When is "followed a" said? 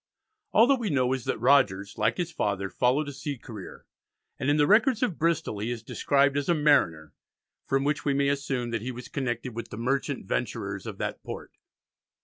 2.71-3.11